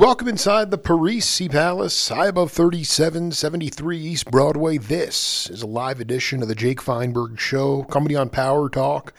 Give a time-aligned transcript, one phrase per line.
[0.00, 4.78] welcome inside the Parisi Palace, high above 3773 East Broadway.
[4.78, 9.12] This is a live edition of the Jake Feinberg Show, comedy on Power Talk.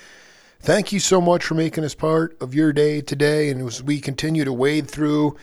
[0.59, 3.51] Thank you so much for making us part of your day today.
[3.51, 5.37] And as we continue to wade through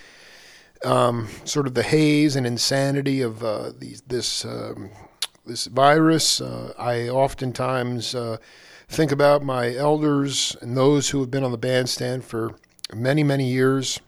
[0.84, 4.91] um, sort of the haze and insanity of uh, these, this um,
[5.47, 8.39] this virus, uh, I oftentimes uh,
[8.89, 12.56] think about my elders and those who have been on the bandstand for
[12.92, 14.00] many, many years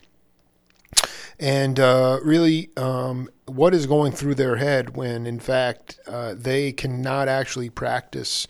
[1.40, 6.70] and uh, really um, what is going through their head when in fact uh, they
[6.70, 8.46] cannot actually practice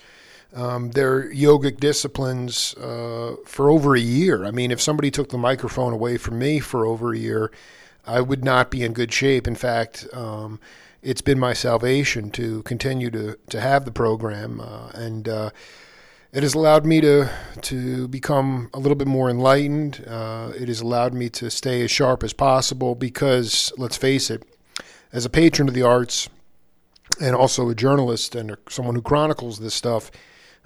[0.54, 4.44] um, their yogic disciplines uh, for over a year.
[4.44, 7.52] I mean, if somebody took the microphone away from me for over a year,
[8.04, 9.46] I would not be in good shape.
[9.46, 10.58] In fact, um,
[11.02, 14.60] it's been my salvation to continue to, to have the program.
[14.60, 15.50] Uh, and uh,
[16.32, 17.28] it has allowed me to
[17.62, 20.04] to become a little bit more enlightened.
[20.06, 24.44] Uh, it has allowed me to stay as sharp as possible because, let's face it,
[25.12, 26.28] as a patron of the arts
[27.20, 30.10] and also a journalist and someone who chronicles this stuff,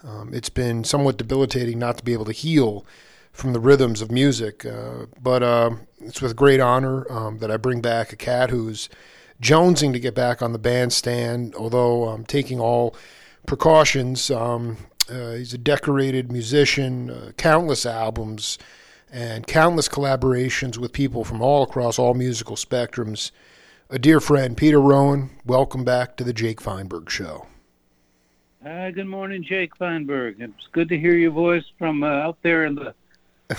[0.04, 2.84] um, it's been somewhat debilitating not to be able to heal
[3.32, 4.64] from the rhythms of music.
[4.64, 8.88] Uh, but uh, it's with great honor um, that I bring back a cat who's
[9.42, 12.94] jonesing to get back on the bandstand, although I'm taking all
[13.46, 14.30] precautions.
[14.30, 14.76] Um,
[15.08, 18.58] he's a decorated musician, uh, countless albums,
[19.10, 23.30] and countless collaborations with people from all across all musical spectrums.
[23.90, 27.46] A dear friend, Peter Rowan, welcome back to the Jake Feinberg Show.
[28.62, 30.36] Hi, good morning, Jake Feinberg.
[30.40, 32.94] It's good to hear your voice from uh, out there in the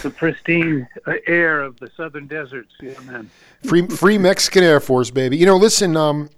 [0.01, 2.73] the pristine uh, air of the southern deserts.
[2.81, 3.29] Yeah, man.
[3.63, 5.37] Free, free Mexican Air Force, baby.
[5.37, 6.29] You know, listen, um,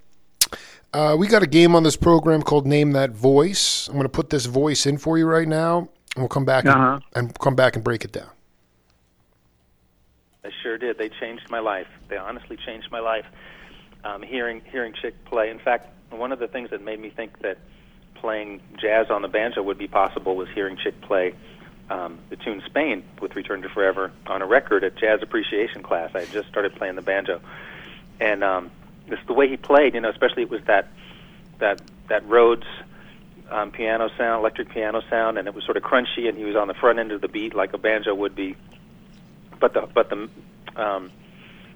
[0.94, 3.88] uh, we got a game on this program called Name That Voice.
[3.88, 6.66] I'm going to put this voice in for you right now, and we'll come back
[6.66, 7.00] Uh-huh.
[7.16, 8.30] and, and come back and break it down.
[10.44, 10.98] They sure did.
[10.98, 11.88] They changed my life.
[12.08, 13.26] They honestly changed my life.
[14.04, 15.50] Um, hearing hearing Chick play.
[15.50, 17.58] In fact, one of the things that made me think that
[18.16, 21.34] playing jazz on the banjo would be possible was hearing Chick play
[21.90, 26.12] um, the tune Spain with Return to Forever on a record at jazz appreciation class.
[26.16, 27.42] I had just started playing the banjo,
[28.22, 28.72] and um,
[29.08, 29.94] this the way he played.
[29.94, 30.88] You know, especially it was that
[31.60, 32.66] that that Rhodes
[33.50, 36.56] um, piano sound, electric piano sound, and it was sort of crunchy, and he was
[36.56, 38.56] on the front end of the beat like a banjo would be
[39.60, 40.30] but the but the
[40.76, 41.12] um,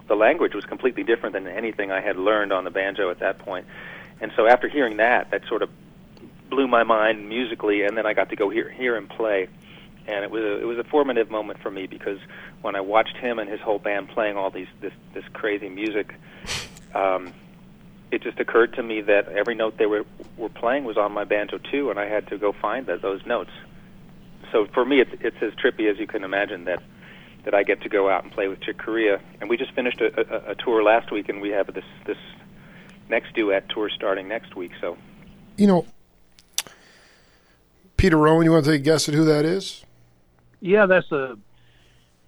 [0.07, 3.39] the language was completely different than anything I had learned on the banjo at that
[3.39, 3.65] point.
[4.19, 5.69] And so after hearing that, that sort of
[6.49, 9.47] blew my mind musically, and then I got to go hear hear him play,
[10.07, 12.19] and it was a, it was a formative moment for me because
[12.61, 16.13] when I watched him and his whole band playing all these this this crazy music.
[16.94, 17.34] Um,
[18.12, 20.06] it just occurred to me that every note they were
[20.38, 23.25] were playing was on my banjo too, and I had to go find that, those
[23.25, 23.52] notes.
[24.52, 26.84] So for me, it's it's as trippy as you can imagine that
[27.46, 29.19] that I get to go out and play with Chick Corea.
[29.40, 32.18] And we just finished a, a, a tour last week, and we have this this
[33.09, 34.72] next duet tour starting next week.
[34.79, 34.97] So
[35.58, 35.85] You know,
[37.97, 39.85] Peter Rowan, you want to take a guess at who that is?
[40.59, 41.37] Yeah, that's a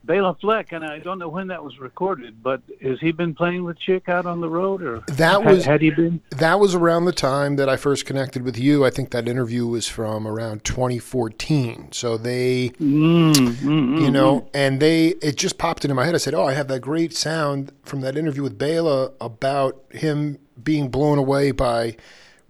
[0.06, 3.64] Bela Fleck, and I don't know when that was recorded, but has he been playing
[3.64, 6.22] with Chick out on the road, or That was had he been?
[6.32, 8.84] that was around the time that I first connected with you.
[8.84, 11.94] I think that interview was from around 2014.
[11.94, 16.16] So they, Mm, mm, mm, you know, and they it just popped into my head.
[16.16, 20.38] I said, "Oh, I have that great sound from that interview with Bela about him
[20.62, 21.96] being blown away by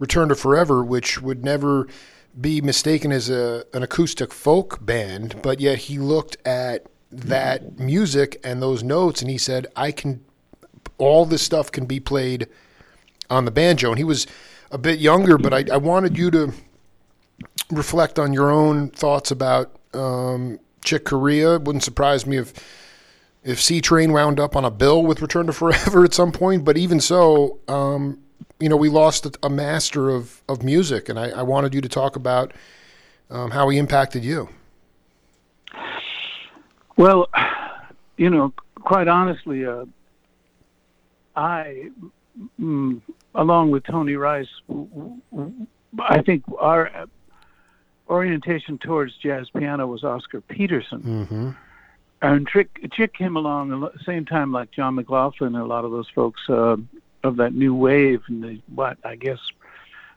[0.00, 1.86] Return to Forever, which would never
[2.40, 6.86] be mistaken as a an acoustic folk band, but yet he looked at
[7.18, 10.24] that music and those notes and he said, "I can
[10.98, 12.48] all this stuff can be played
[13.30, 14.26] on the banjo." And he was
[14.70, 16.52] a bit younger, but I, I wanted you to
[17.70, 21.56] reflect on your own thoughts about um, Chick Corea.
[21.56, 22.52] It wouldn't surprise me if
[23.44, 26.64] if Seatrain wound up on a bill with Return to Forever at some point.
[26.64, 28.18] But even so, um,
[28.58, 31.88] you know, we lost a, master of, of music, and I, I wanted you to
[31.88, 32.52] talk about
[33.30, 34.48] um, how he impacted you.
[36.96, 37.28] Well,
[38.16, 39.84] you know, quite honestly, uh,
[41.36, 41.90] I,
[42.60, 43.00] mm,
[43.34, 45.66] along with Tony Rice, w- w-
[45.98, 47.06] I think our
[48.08, 51.02] orientation towards jazz piano was Oscar Peterson.
[51.02, 51.50] Mm-hmm.
[52.22, 55.84] And Chick, Chick came along at the same time like John McLaughlin and a lot
[55.84, 56.76] of those folks uh,
[57.22, 58.22] of that new wave.
[58.28, 59.40] And the, what, I guess,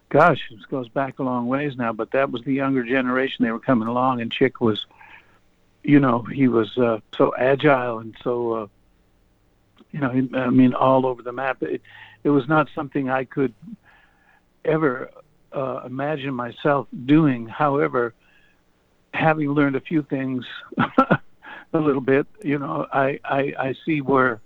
[0.10, 3.44] gosh, this goes back a long ways now, but that was the younger generation.
[3.44, 4.86] They were coming along, and Chick was,
[5.88, 8.68] you know, he was uh, so agile and so, uh,
[9.94, 11.64] you know, I mean, all over the map.
[11.64, 11.82] It,
[12.26, 13.54] it was not something I could
[14.66, 15.10] ever
[15.54, 17.48] uh, imagine myself doing.
[17.48, 18.14] However,
[19.14, 20.44] having learned a few things
[20.78, 24.42] a little bit, you know, I, I, I see where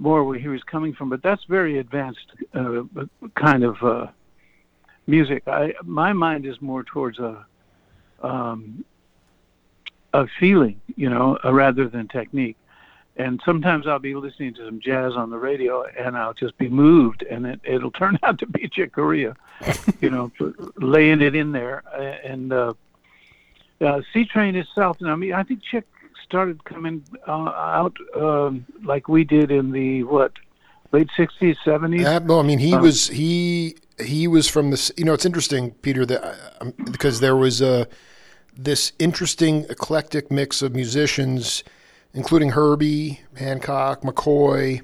[0.00, 1.08] more where he was coming from.
[1.08, 2.82] But that's very advanced uh,
[3.36, 4.06] kind of uh,
[5.06, 5.44] music.
[5.46, 7.46] I my mind is more towards a
[8.24, 8.84] um,
[10.12, 12.56] a feeling, you know, uh, rather than technique.
[13.16, 16.68] And sometimes I'll be listening to some jazz on the radio, and I'll just be
[16.68, 19.36] moved, and it, it'll turn out to be Chick Corea,
[20.00, 20.32] you know,
[20.76, 21.82] laying it in there.
[22.24, 22.72] And uh,
[23.80, 25.86] uh, Seatrain itself, and I mean, I think Chick
[26.24, 30.32] started coming uh, out um, like we did in the what
[30.92, 32.00] late '60s, '70s.
[32.00, 34.90] Yeah, well, I mean, he Uh, was he he was from this.
[34.96, 37.86] You know, it's interesting, Peter, that um, because there was a
[38.56, 41.64] this interesting eclectic mix of musicians,
[42.14, 44.82] including Herbie Hancock, McCoy,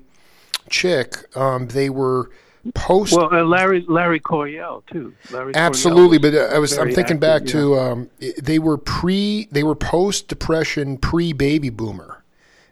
[0.70, 1.36] Chick.
[1.36, 2.30] Um, they were
[2.74, 3.14] post.
[3.14, 5.14] Well, uh, Larry Larry Coryell too.
[5.30, 7.52] Larry Coryell Absolutely, was but uh, I was I'm thinking active, back yeah.
[7.52, 8.10] to um,
[8.42, 12.22] they were pre they were post depression pre baby boomer.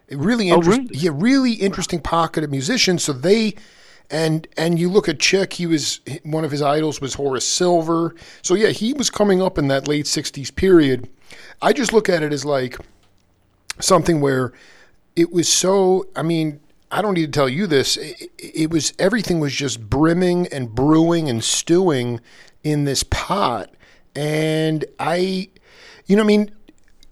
[0.09, 0.87] Really Oh, really?
[0.93, 3.03] yeah, really interesting pocket of musicians.
[3.03, 3.55] So they
[4.09, 8.15] and and you look at Chick, he was one of his idols was Horace Silver.
[8.41, 11.09] So yeah, he was coming up in that late '60s period.
[11.61, 12.77] I just look at it as like
[13.79, 14.53] something where
[15.15, 16.59] it was so i mean
[16.91, 20.73] i don't need to tell you this it, it was everything was just brimming and
[20.73, 22.19] brewing and stewing
[22.63, 23.73] in this pot
[24.15, 25.49] and i
[26.05, 26.49] you know i mean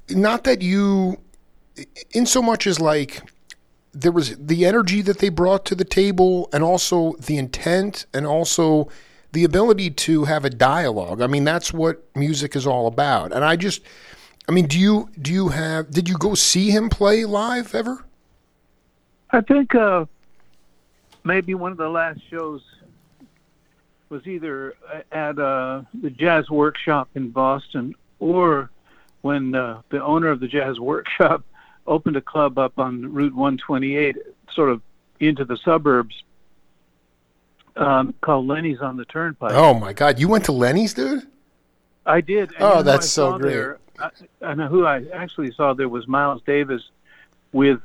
[0.09, 1.17] not that you
[2.11, 3.21] in so much as like
[3.95, 8.27] there was the energy that they brought to the table and also the intent and
[8.27, 8.89] also
[9.31, 11.21] the ability to have a dialogue.
[11.21, 13.31] I mean that's what music is all about.
[13.31, 13.81] And i just
[14.47, 18.05] i mean do you do you have did you go see him play live ever?
[19.31, 20.05] I think uh,
[21.23, 22.61] maybe one of the last shows
[24.09, 24.75] was either
[25.11, 28.69] at uh, the Jazz Workshop in Boston or
[29.21, 31.43] when uh, the owner of the Jazz Workshop
[31.87, 34.17] opened a club up on Route 128,
[34.51, 34.81] sort of
[35.19, 36.23] into the suburbs,
[37.75, 39.51] um, called Lenny's on the Turnpike.
[39.53, 41.27] oh my god you went to lenny's dude
[42.05, 42.51] I did.
[42.59, 43.51] Oh, you know who that's so great.
[43.51, 44.09] There, I,
[44.41, 46.83] and who I actually saw there was Miles Davis
[47.51, 47.79] with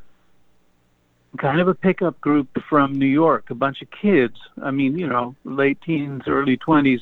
[1.38, 4.36] kind of a pickup group from New York, a bunch of kids.
[4.60, 7.00] I mean, you know, late teens, early twenties,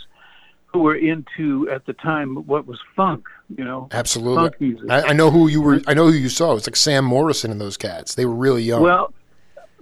[0.78, 3.26] who were into at the time what was funk.
[3.56, 4.90] You know, absolutely funk music.
[4.90, 7.04] I, I know who you were i know who you saw It was like sam
[7.04, 9.12] morrison and those cats they were really young Well,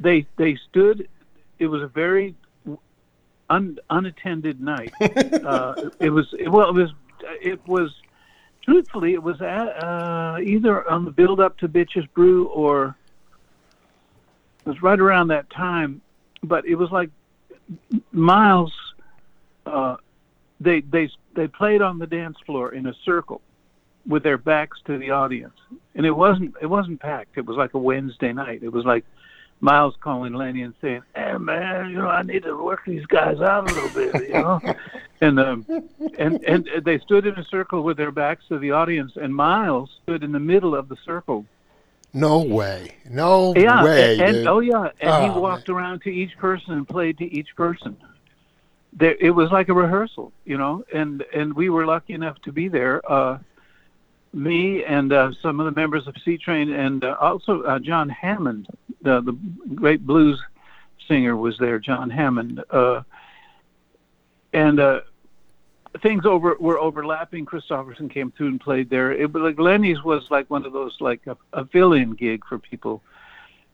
[0.01, 1.09] they they stood.
[1.59, 2.35] It was a very
[3.51, 4.93] un, unattended night.
[5.01, 6.71] uh, it was well.
[6.71, 6.91] It was
[7.43, 7.95] it was
[8.63, 12.97] truthfully it was at, uh, either on the build up to Bitches Brew or
[14.65, 16.01] it was right around that time.
[16.43, 17.11] But it was like
[18.13, 18.73] Miles.
[19.67, 19.97] Uh,
[20.61, 23.41] they they they played on the dance floor in a circle
[24.07, 25.57] with their backs to the audience,
[25.95, 27.37] and it wasn't it wasn't packed.
[27.37, 28.63] It was like a Wednesday night.
[28.63, 29.05] It was like
[29.61, 33.41] Miles calling Lenny and saying, "Hey man, you know I need to work these guys
[33.41, 34.61] out a little bit, you know."
[35.21, 35.67] and um,
[36.19, 39.91] and and they stood in a circle with their backs to the audience, and Miles
[40.05, 41.45] stood in the middle of the circle.
[42.15, 46.11] no way no Yeah, way and, and oh yeah, and Oh, he walked around to
[46.11, 47.97] each person and played to each person.
[48.99, 52.53] There, it was like a rehearsal, you know, and and we were lucky enough to
[52.53, 53.01] be there.
[53.11, 53.39] Uh,
[54.33, 58.69] me and uh, some of the members of Seatrain, and uh, also uh, John Hammond,
[59.03, 59.37] the the
[59.75, 60.41] great blues
[61.09, 61.79] singer, was there.
[61.79, 63.03] John Hammond, uh,
[64.53, 65.01] and uh,
[66.03, 67.45] things over were overlapping.
[67.45, 69.13] Christopherson came through and played there.
[69.13, 72.59] It was like Lenny's was like one of those like a, a fill-in gig for
[72.59, 73.03] people,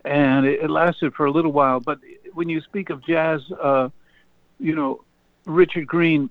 [0.04, 1.80] and it, it lasted for a little while.
[1.80, 2.00] But
[2.34, 3.88] when you speak of jazz, uh,
[4.58, 5.02] you know,
[5.44, 6.30] Richard Greene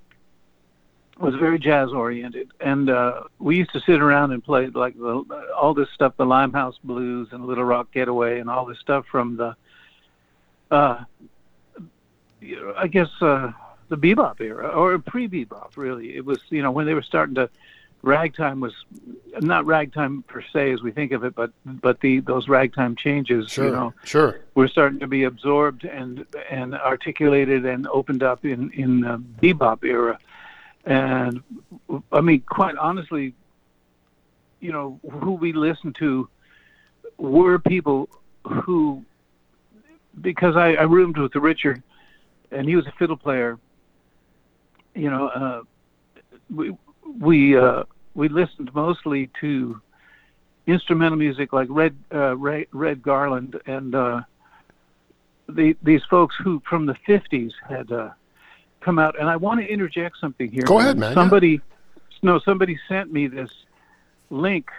[1.19, 5.23] was very jazz oriented, and uh, we used to sit around and play like the,
[5.55, 9.37] all this stuff, the Limehouse Blues and Little Rock Getaway, and all this stuff from
[9.37, 9.55] the,
[10.71, 11.03] uh,
[12.75, 13.51] I guess uh,
[13.89, 15.77] the bebop era or pre-bebop.
[15.77, 17.49] Really, it was you know when they were starting to.
[18.03, 18.73] Ragtime was
[19.41, 23.49] not ragtime per se as we think of it, but but the those ragtime changes,
[23.49, 24.41] sure you know, sure.
[24.55, 29.83] we're starting to be absorbed and and articulated and opened up in in the bebop
[29.83, 30.17] era.
[30.83, 31.43] And
[32.11, 33.33] i mean quite honestly
[34.59, 36.27] you know who we listened to
[37.17, 38.09] were people
[38.45, 39.03] who
[40.21, 41.81] because i, I roomed with richard
[42.51, 43.57] and he was a fiddle player
[44.95, 45.61] you know uh
[46.49, 46.75] we
[47.19, 49.81] we uh we listened mostly to
[50.67, 54.21] instrumental music like red uh red, red garland and uh
[55.55, 58.09] the, these folks who from the 50s had uh,
[58.79, 60.63] come out, and I want to interject something here.
[60.63, 61.15] Go ahead, man, yeah.
[61.15, 61.61] Somebody,
[62.21, 63.51] no, somebody sent me this
[64.29, 64.69] link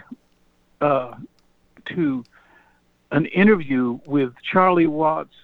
[0.81, 1.15] uh,
[1.87, 2.25] to
[3.11, 5.35] an interview with Charlie Watts,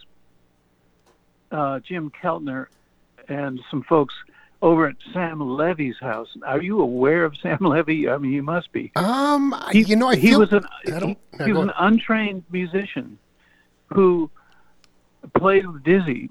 [1.53, 2.67] uh, Jim Keltner,
[3.29, 4.15] and some folks
[4.61, 6.29] over at Sam Levey's house.
[6.45, 8.09] Are you aware of Sam Levey?
[8.09, 8.91] I mean, you must be.
[8.97, 13.19] Um, He- you know, I he feel was an he, he was an untrained musician
[13.87, 14.31] who
[15.35, 16.31] played with Dizzy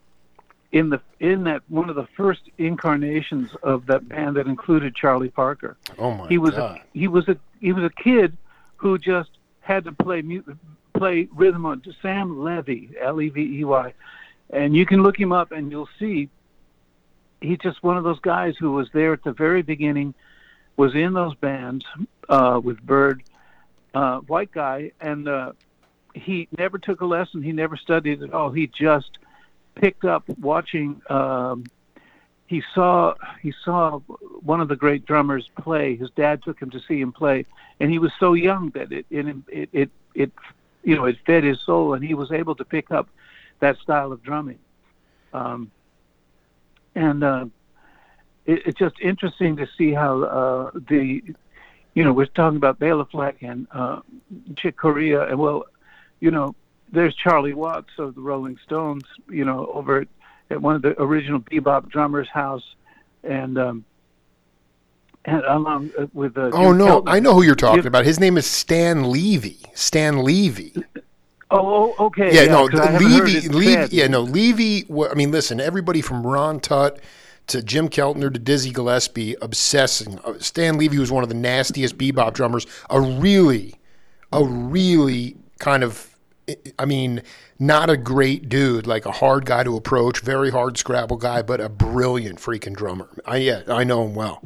[0.72, 5.30] in the in that one of the first incarnations of that band that included Charlie
[5.30, 5.78] Parker.
[5.98, 6.78] oh my He was god.
[6.78, 8.36] a he was a he was a kid
[8.76, 9.30] who just
[9.62, 10.22] had to play
[10.94, 13.94] play rhythm on Sam Levey L E V E Y,
[14.50, 16.30] and you can look him up and you'll see
[17.42, 20.14] he's just one of those guys who was there at the very beginning,
[20.76, 21.86] was in those bands
[22.30, 23.24] uh, with Bird,
[23.94, 25.54] uh, white guy, and uh,
[26.14, 27.42] he never took a lesson.
[27.42, 28.52] He never studied at all.
[28.52, 29.18] He just
[29.76, 31.02] picked up watching.
[31.10, 31.66] Um,
[32.48, 34.00] he saw he saw
[34.42, 35.96] one of the great drummers play.
[35.96, 37.46] His dad took him to see him play,
[37.80, 40.32] and he was so young that it it it it, it
[40.84, 43.10] you know it fed his soul, and he was able to pick up
[43.60, 44.60] that style of drumming.
[45.34, 45.72] Um,
[46.98, 47.46] and uh,
[48.46, 51.22] it, it's just interesting to see how uh, the
[51.94, 54.02] you know we're talking about Bela Fleck and uh,
[54.58, 55.66] Chick Corea, and well,
[56.20, 56.56] you know,
[56.92, 60.08] there's Charlie Watts of the Rolling Stones, you know, over at,
[60.50, 62.64] at one of the original bebop drummers' house,
[63.24, 63.86] and um,
[65.26, 67.10] and along with uh, Oh Jim no, Keltner.
[67.14, 68.06] I know who you're talking Jim- about.
[68.06, 69.60] His name is Stan Levey.
[69.76, 70.74] Stan Levey.
[71.50, 72.34] Oh, oh, okay.
[72.34, 73.48] Yeah, no, I haven't Levey.
[73.48, 73.74] Levey.
[73.74, 73.94] said.
[73.94, 74.86] Yeah, no, Levey.
[75.10, 77.00] I mean, listen, everybody from Ron Tutt
[77.48, 80.20] to Jim Keltner to Dizzy Gillespie obsessing.
[80.26, 82.68] uh, Stan Levey was one of the nastiest bebop drummers.
[82.90, 83.76] A really,
[84.32, 86.14] a really kind of.
[86.80, 87.24] I mean,
[87.60, 91.60] not a great dude, like a hard guy to approach, very hard Scrabble guy, but
[91.60, 93.10] a brilliant freaking drummer.
[93.26, 94.42] I yeah, I know him well.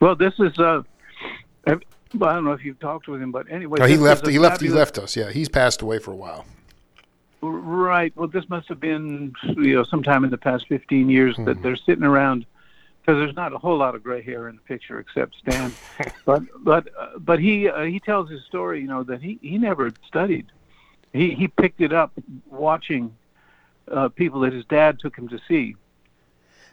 [0.00, 0.56] Well, this is.
[0.58, 0.82] Uh,
[2.14, 4.26] well, I don't know if you've talked with him, but anyway, No, he left.
[4.26, 4.60] He left.
[4.60, 5.16] He left us.
[5.16, 6.44] Yeah, he's passed away for a while.
[7.42, 8.12] Right.
[8.16, 11.44] Well, this must have been you know sometime in the past 15 years Hmm.
[11.44, 12.44] that they're sitting around
[13.00, 15.72] because there's not a whole lot of gray hair in the picture except Stan.
[16.26, 18.80] but but uh, but he uh, he tells his story.
[18.82, 20.46] You know that he he never studied.
[21.12, 22.12] He he picked it up
[22.50, 23.16] watching
[23.90, 25.76] uh, people that his dad took him to see.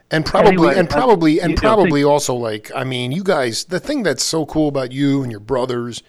[0.10, 3.24] And probably, Anyway, and uh, probably, and you know, probably also like, I mean, you
[3.24, 6.02] guys, the thing that's so cool about you and your brothers,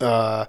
[0.00, 0.46] uh,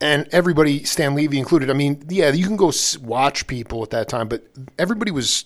[0.00, 1.70] and everybody, Stan Levey included.
[1.70, 4.44] I mean, yeah, you can go watch people at that time, but
[4.78, 5.44] everybody was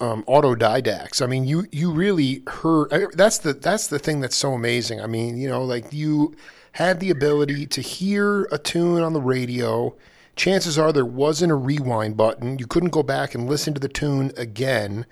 [0.00, 1.22] um, autodidacts.
[1.22, 3.12] I mean, you you really heard.
[3.14, 5.00] That's the that's the thing that's so amazing.
[5.00, 6.34] I mean, you know, like you
[6.72, 9.94] had the ability to hear a tune on the radio.
[10.36, 12.58] Chances are there wasn't a rewind button.
[12.58, 15.06] You couldn't go back and listen to the tune again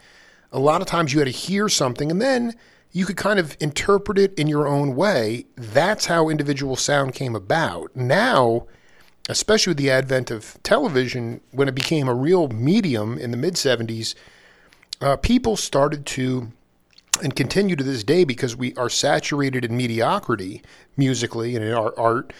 [0.52, 2.54] a lot of times you had to hear something and then
[2.92, 5.47] you could kind of interpret it in your own way.
[5.56, 7.97] That's how individual sound came about.
[7.97, 8.66] Now,
[9.28, 13.54] especially with the advent of television, when it became a real medium in the mid
[13.54, 14.14] 70s,
[15.00, 16.52] uh, people started to,
[17.23, 20.62] and continue to this day because we are saturated in mediocrity
[20.97, 22.32] musically and in our art.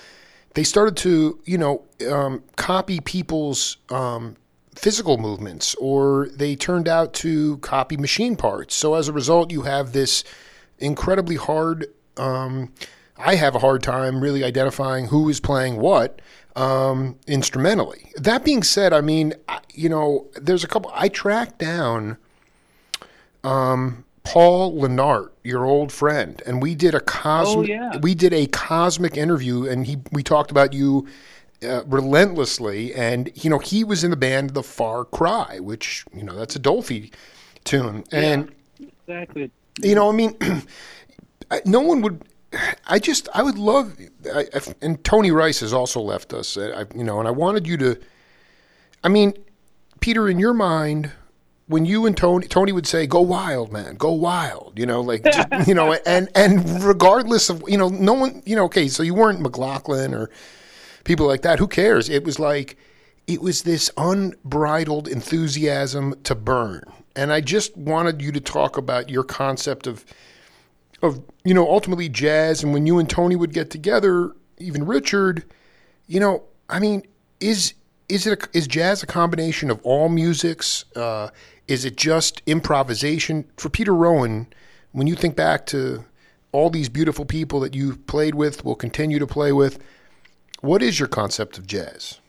[0.55, 4.37] They started to, you know, um, copy people's um,
[4.75, 8.75] physical movements or they turned out to copy machine parts.
[8.75, 10.25] So as a result, you have this
[10.79, 11.87] incredibly hard.
[12.17, 12.73] Um,
[13.17, 16.21] I have a hard time really identifying who is playing what
[16.57, 18.11] um, instrumentally.
[18.17, 19.35] That being said, I mean,
[19.73, 20.91] you know, there's a couple.
[20.95, 22.17] I tracked down
[23.45, 27.69] um, Paul Lenart, your old friend, and we did a cosmic.
[27.69, 27.97] yeah.
[27.99, 31.07] We did a cosmic interview, and he we talked about you
[31.65, 32.95] uh, relentlessly.
[32.95, 36.57] And you know, he was in the band The Far Cry, which you know that's
[36.57, 37.13] a Dolphy
[37.65, 38.53] tune, and
[39.07, 39.51] Exactly.
[39.83, 40.37] you know, I mean,
[41.65, 42.23] no one would.
[42.87, 43.97] I just, I would love,
[44.35, 46.59] I, I, and Tony Rice has also left us.
[46.59, 47.99] I, you know, and I wanted you to.
[49.03, 49.33] I mean,
[50.01, 51.11] Peter, in your mind,
[51.67, 55.25] when you and Tony, Tony would say, "Go wild, man, go wild," you know, like,
[55.25, 59.03] just, you know, and and regardless of, you know, no one, you know, okay, so
[59.03, 60.29] you weren't McLaughlin or
[61.05, 61.59] people like that.
[61.59, 62.09] Who cares?
[62.09, 62.77] It was like,
[63.27, 66.83] it was this unbridled enthusiasm to burn.
[67.15, 70.05] And I just wanted you to talk about your concept of,
[71.03, 72.63] of you know, ultimately jazz.
[72.63, 75.45] And when you and Tony would get together, even Richard,
[76.07, 77.03] you know, I mean,
[77.41, 77.75] is
[78.09, 80.85] is it a, is jazz a combination of all musics?
[80.95, 81.31] Uh,
[81.69, 83.45] is it just improvisation?
[83.57, 84.49] For Peter Rowan,
[84.93, 86.05] when you think back to
[86.53, 89.79] all these beautiful people that you've played with, will continue to play with,
[90.63, 92.21] what is your concept of jazz?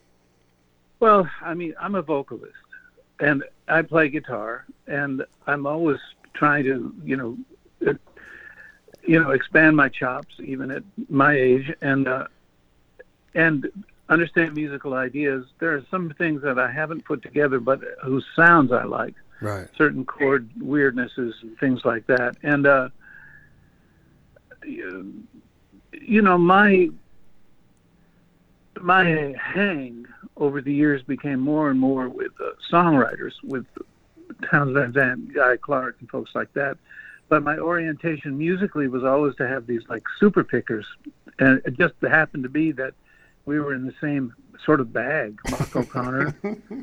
[1.00, 2.54] Well, I mean, I'm a vocalist,
[3.20, 6.00] and I play guitar, and I'm always
[6.34, 7.38] trying to, you know,
[9.06, 12.28] you know, expand my chops even at my age, and uh,
[13.36, 13.70] and
[14.10, 15.46] understand musical ideas.
[15.60, 19.16] There are some things that I haven't put together, but whose sounds I like.
[19.42, 19.68] Right.
[19.78, 22.90] Certain chord weirdnesses and things like that, and uh,
[24.64, 26.90] you know, my
[28.84, 30.06] my hang
[30.38, 33.66] over the years became more and more with uh, songwriters, with
[34.50, 36.78] Townes Van Zandt, Guy Clark, and folks like that.
[37.30, 40.86] But my orientation musically was always to have these like super pickers,
[41.40, 42.94] and it just happened to be that
[43.46, 44.34] we were in the same
[44.66, 45.40] sort of bag.
[45.50, 46.36] Mark O'Connor,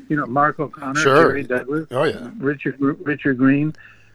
[0.09, 1.23] you know, Mark O'Connor, Sure.
[1.29, 2.31] Jerry Douglas, Oh yeah.
[2.37, 3.73] Richard Richard Greene,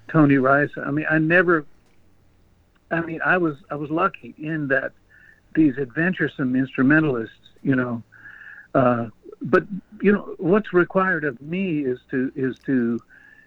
[0.09, 0.71] Tony Rice.
[0.85, 1.65] I mean, I never.
[2.91, 4.93] I mean, I was I was lucky in that
[5.55, 7.35] these adventuresome instrumentalists,
[7.67, 8.03] you know,
[8.75, 9.09] uh,
[9.43, 9.65] but
[10.01, 13.01] you know what's required of me is to is to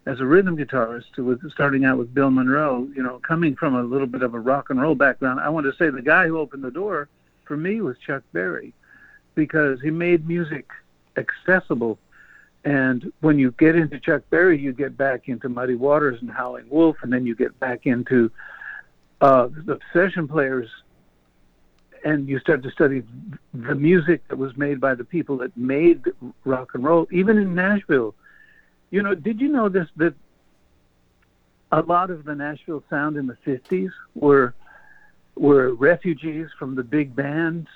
[0.05, 3.75] as a rhythm guitarist to with starting out with Bill Monroe, you know, coming from
[3.75, 6.27] a little bit of a rock and roll background, I want to say the guy
[6.27, 7.07] who opened the door
[7.45, 8.73] for me was Chuck Berry
[9.35, 10.67] because he made music
[11.15, 11.97] accessible.
[12.65, 16.69] And when you get into Chuck Berry, you get back into Muddy Waters and Howling
[16.69, 18.32] Wolf, and then you get back into
[19.21, 20.69] uh, the session players,
[22.03, 23.03] and you start to study
[23.53, 26.03] the music that was made by the people that made
[26.45, 28.15] rock and roll, even in Nashville.
[28.91, 30.13] You know, did you know this that
[31.71, 34.53] a lot of the Nashville sound in the '50s were
[35.35, 37.67] were refugees from the big bands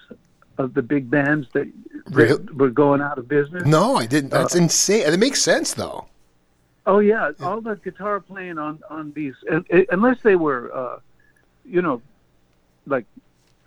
[0.58, 1.68] of the big bands that,
[2.06, 2.44] that Really?
[2.54, 3.66] were going out of business.
[3.66, 4.30] No, I didn't.
[4.32, 5.02] That's insane.
[5.12, 6.06] It makes sense though.
[6.86, 11.00] Oh yeah, all the guitar playing on on these, and- and- unless they were, uh,
[11.66, 12.02] you know,
[12.86, 13.06] like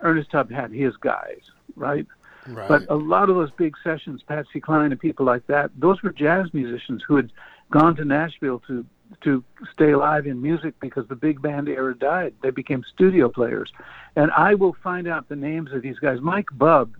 [0.01, 1.41] Ernest Tubb had his guys,
[1.75, 2.05] right?
[2.47, 2.67] Right.
[2.67, 6.11] But a lot of those big sessions, Patsy Cline and people like that, those were
[6.11, 7.31] jazz musicians who had
[7.71, 8.85] gone to Nashville to
[9.21, 12.33] to stay alive in music because the big band era died.
[12.41, 13.71] They became studio players,
[14.15, 16.19] and I will find out the names of these guys.
[16.21, 16.93] Mike Bub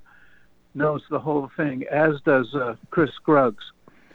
[0.73, 3.63] knows the whole thing, as does uh, Chris Scruggs,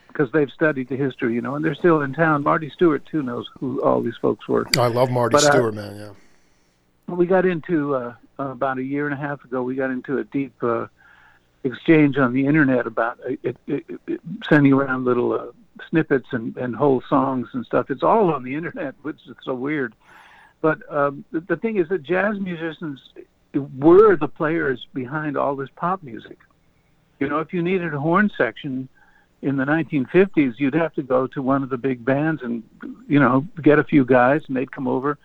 [0.07, 2.43] because they've studied the history, you know, and they're still in town.
[2.43, 5.73] Marty Stuart too knows who all these folks were I love Marty but, uh, Stuart,
[5.73, 5.95] man.
[5.95, 7.15] Yeah.
[7.15, 9.63] we got into uh, about a year and a half ago.
[9.63, 10.87] We got into a deep uh,
[11.63, 15.45] exchange on the internet about uh, it, it, it, sending around little uh,
[15.89, 17.89] snippets and, and whole songs and stuff.
[17.89, 19.93] It's all on the internet, which is so weird.
[20.61, 23.01] But um, the, the thing is that jazz musicians
[23.77, 26.37] were the players behind all this pop music.
[27.19, 28.89] You know, if you needed a horn section
[29.41, 32.63] in the 1950s, you'd have to go to one of the big bands and,
[33.07, 35.17] you know, get a few guys, and they'd come over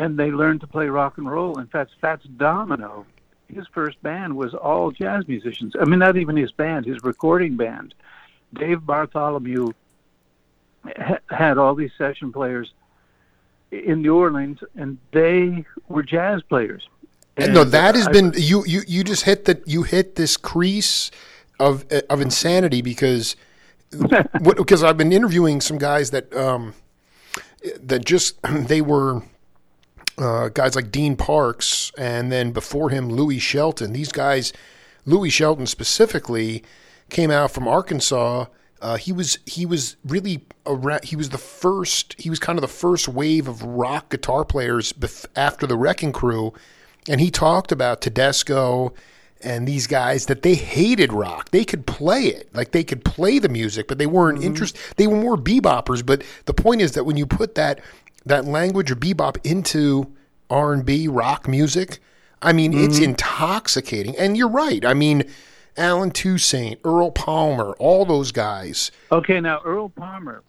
[0.00, 1.58] and they learned to play rock and roll.
[1.58, 3.04] In fact, Fats Domino,
[3.48, 5.74] his first band was all jazz musicians.
[5.78, 7.92] I mean, not even his band, his recording band.
[8.54, 9.72] Dave Bartholomew
[10.96, 12.72] ha- had all these session players
[13.70, 16.88] in New Orleans, and they were jazz players.
[17.36, 18.64] And no, that has I- been you.
[18.66, 19.68] You you just hit that.
[19.68, 21.10] You hit this crease
[21.60, 23.36] of of insanity because
[24.40, 26.74] what, because I've been interviewing some guys that um
[27.82, 29.22] that just they were
[30.20, 33.92] uh, guys like Dean Parks and then before him Louie Shelton.
[33.92, 34.52] These guys,
[35.06, 36.62] Louie Shelton specifically,
[37.08, 38.46] came out from Arkansas.
[38.80, 42.62] Uh, he was he was really around, he was the first he was kind of
[42.62, 46.54] the first wave of rock guitar players bef- after the Wrecking Crew,
[47.08, 48.94] and he talked about Tedesco
[49.42, 51.50] and these guys that they hated rock.
[51.50, 54.80] They could play it, like they could play the music, but they weren't interested.
[54.96, 56.04] They were more beboppers.
[56.04, 57.80] But the point is that when you put that
[58.26, 60.12] that language of bebop into
[60.48, 61.98] R and B rock music,
[62.42, 64.16] I mean, it's intoxicating.
[64.16, 64.84] And you're right.
[64.84, 65.24] I mean,
[65.76, 68.90] Allen Toussaint, Earl Palmer, all those guys.
[69.12, 70.42] Okay, now Earl Palmer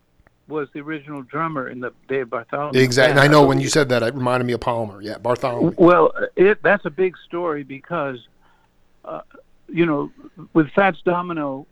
[0.48, 2.80] was the original drummer in the Dave Bartholomew.
[2.80, 3.22] Exactly.
[3.22, 5.02] I know when you said that, it reminded me of Palmer.
[5.02, 5.76] Yeah, Bartholomew.
[5.78, 8.20] Well, it that's a big story because,
[9.06, 9.22] uh,
[9.68, 10.12] you know,
[10.54, 11.68] with Fats Domino,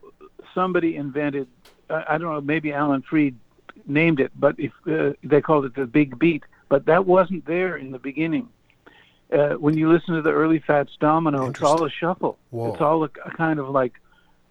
[0.54, 1.48] somebody invented.
[1.90, 2.42] I I don't know.
[2.42, 3.36] Maybe Alan Freed
[3.90, 7.76] named it, but if uh, they called it the Big Beat, but that wasn't there
[7.76, 8.50] in the beginning.
[9.32, 12.38] Uh, when you listen to the early Fats Domino, it's all a shuffle.
[12.50, 12.72] Whoa.
[12.74, 13.94] It's all a, a kind of like,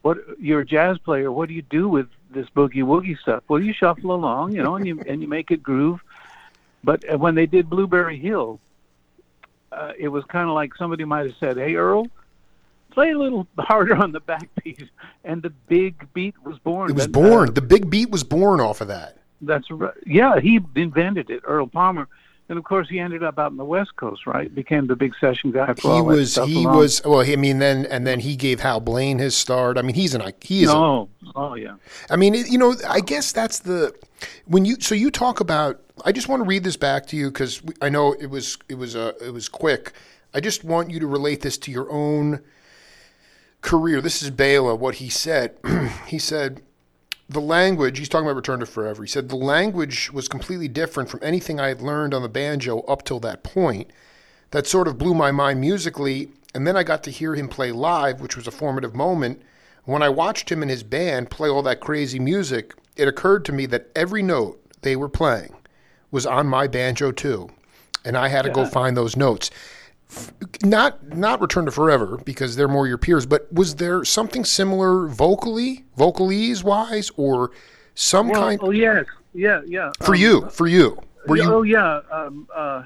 [0.03, 1.33] what you're a jazz player.
[1.33, 3.43] What do you do with this boogie woogie stuff?
[3.49, 6.01] Well, you shuffle along, you know, and you and you make it groove.
[6.85, 8.61] But uh, when they did Blueberry Hill,
[9.73, 12.07] uh, it was kind of like somebody might have said, "Hey, Earl,
[12.93, 14.89] play a little harder on the backbeat,"
[15.25, 16.91] and the big beat was born.
[16.91, 17.49] It was That- born.
[17.49, 19.17] uh, The big beat was born off of that.
[19.43, 19.95] That's right.
[20.07, 22.09] Yeah, he invented it, Earl Palmer,
[22.49, 24.53] and of course he ended up out in the West Coast, right?
[24.55, 26.33] Became the big session guy for He all that was.
[26.33, 27.03] stuff He along- was.
[27.05, 29.77] Well, I mean, then and then he gave Hal Blaine his start.
[29.79, 30.23] I mean, he's an.
[30.41, 30.71] he is.
[30.71, 31.75] a, No, Oh yeah.
[32.11, 33.95] I mean, it, you know, I guess that's the
[34.47, 35.81] when you so you talk about.
[36.05, 38.75] I just want to read this back to you because I know it was it
[38.79, 39.93] was uh, it was quick.
[40.33, 42.41] I just want you to relate this to your own
[43.63, 44.01] career.
[44.01, 44.75] This is Bela.
[44.77, 45.57] What he said.
[46.07, 46.63] he said
[47.29, 47.99] the language.
[47.99, 49.03] He's talking about Return to Forever.
[49.03, 52.81] He said the language was completely different from anything I had learned on the banjo
[52.81, 53.91] up till that point.
[54.51, 57.71] That sort of blew my mind musically, and then I got to hear him play
[57.71, 59.43] live, which was a formative moment.
[59.85, 63.53] When I watched him and his band play all that crazy music, it occurred to
[63.53, 65.55] me that every note they were playing
[66.11, 67.51] was on my banjo too,
[68.05, 69.51] and I had to go find those notes.
[70.63, 75.07] Not not Return to Forever because they're more your peers, but was there something similar
[75.07, 77.51] vocally, vocalese wise, or
[77.95, 79.93] some Well, kind oh yes, yeah, yeah.
[80.01, 80.49] for Um, you?
[80.51, 81.43] For you, were you?
[81.53, 82.01] Oh yeah.
[82.11, 82.83] Um, uh,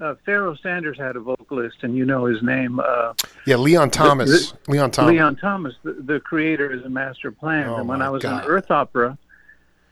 [0.00, 2.80] uh, Pharoah Sanders had a vocalist, and you know his name.
[2.80, 3.12] Uh,
[3.46, 4.54] Yeah, Leon Thomas.
[4.66, 5.12] Leon Thomas.
[5.12, 7.68] Leon Thomas, the, the creator, is a master plan.
[7.68, 8.44] Oh, and when I was God.
[8.44, 9.16] in Earth Opera,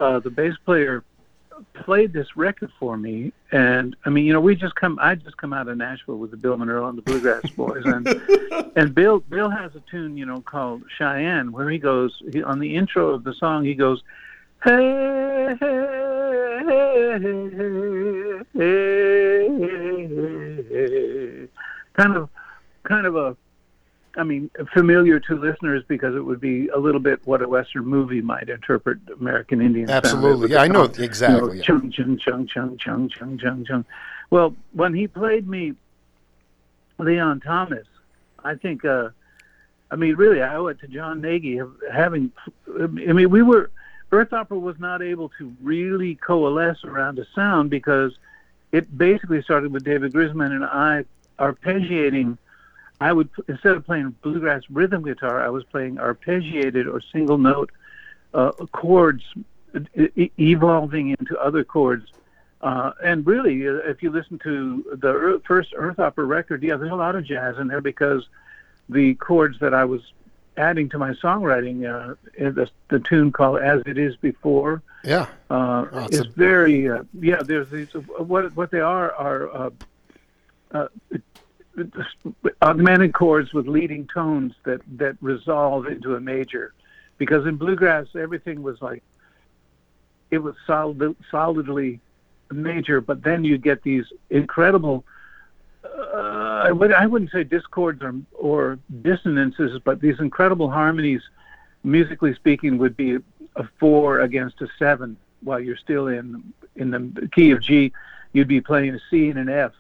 [0.00, 1.04] uh, the bass player
[1.74, 3.32] played this record for me.
[3.50, 4.98] And I mean, you know, we just come.
[5.00, 8.06] I just come out of Nashville with the Bill Monroe and the Bluegrass Boys, and
[8.76, 12.58] and Bill Bill has a tune, you know, called Cheyenne, where he goes he, on
[12.58, 13.64] the intro of the song.
[13.64, 14.02] He goes,
[14.64, 17.48] hey, hey, hey, hey,
[18.54, 21.48] hey, hey, hey.
[21.94, 22.28] kind of,
[22.84, 23.36] kind of a
[24.16, 27.86] I mean, familiar to listeners because it would be a little bit what a Western
[27.86, 29.88] movie might interpret American Indian.
[29.88, 30.50] Absolutely.
[30.50, 31.52] Yeah, I know exactly.
[31.52, 33.84] You know, chung chung chung chung chung chung chung chung.
[34.30, 35.74] Well, when he played me,
[36.98, 37.86] Leon Thomas,
[38.44, 38.84] I think.
[38.84, 39.10] uh
[39.90, 42.32] I mean, really, I owe it to John Nagy of having.
[42.80, 43.70] I mean, we were
[44.10, 48.12] Earth Opera was not able to really coalesce around a sound because
[48.72, 51.04] it basically started with David Grisman and I
[51.38, 52.38] arpeggiating.
[53.02, 57.70] I would instead of playing bluegrass rhythm guitar, I was playing arpeggiated or single note
[58.32, 59.24] uh, chords,
[59.96, 62.06] e- evolving into other chords.
[62.60, 66.76] Uh, and really, uh, if you listen to the ear- first Earth Opera record, yeah,
[66.76, 68.22] there's a lot of jazz in there because
[68.88, 70.02] the chords that I was
[70.56, 75.26] adding to my songwriting, uh, the, the tune called "As It Is Before," Yeah.
[75.50, 77.42] uh, Oh, it's is a- very uh, yeah.
[77.42, 77.88] There's these
[78.32, 79.70] what what they are are uh,
[80.72, 80.88] uh,
[82.60, 86.74] augmented chords with leading tones that that resolve into a major,
[87.18, 89.02] because in bluegrass everything was like
[90.30, 92.00] it was solid, solidly
[92.50, 95.04] major, but then you get these incredible.
[95.84, 101.22] Uh, I, would, I wouldn't say discords or, or dissonances, but these incredible harmonies,
[101.84, 103.18] musically speaking, would be
[103.56, 107.92] a four against a seven, while you're still in in the key of G.
[108.32, 109.72] You'd be playing a C and an F,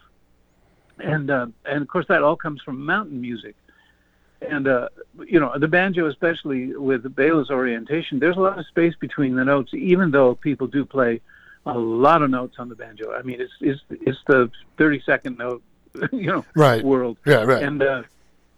[1.02, 3.54] and uh, and of course that all comes from mountain music.
[4.40, 4.88] And uh,
[5.26, 9.44] you know the banjo, especially with Bela's orientation, there's a lot of space between the
[9.44, 11.20] notes, even though people do play
[11.64, 13.12] a lot of notes on the banjo.
[13.12, 15.62] I mean, it's it's it's the 30 second note,
[16.12, 16.84] you know, Right.
[16.84, 17.18] world.
[17.24, 17.62] Yeah, right.
[17.62, 18.02] And uh,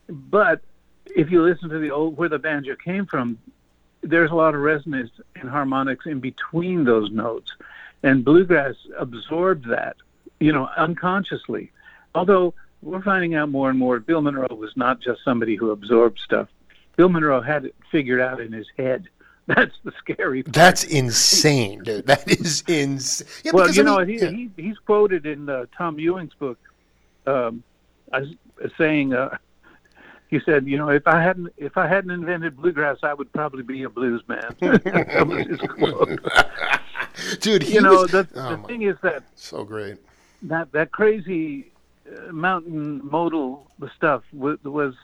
[0.08, 0.62] but
[1.14, 3.38] if you listen to the old where the banjo came from,
[4.02, 7.52] there's a lot of resonance and harmonics in between those notes,
[8.02, 9.96] and bluegrass absorbed that,
[10.40, 11.70] you know, unconsciously.
[12.14, 16.18] Although we're finding out more and more, Bill Monroe was not just somebody who absorbed
[16.20, 16.48] stuff.
[16.96, 19.08] Bill Monroe had it figured out in his head.
[19.46, 20.54] That's the scary part.
[20.54, 22.06] That's insane, dude.
[22.06, 23.28] That is insane.
[23.44, 24.30] Yeah, well, you I know, he, yeah.
[24.30, 26.58] he he's quoted in uh, Tom Ewing's book
[27.26, 27.62] um,
[28.12, 28.28] as,
[28.64, 29.36] as saying, uh,
[30.30, 33.62] he said, you know, if I hadn't if I hadn't invented bluegrass, I would probably
[33.62, 34.56] be a blues man.
[34.60, 36.20] that was his quote.
[37.40, 39.98] dude, You know, was, the, oh the my- thing is that so great.
[40.42, 41.70] that that crazy
[42.30, 44.94] mountain modal stuff was was,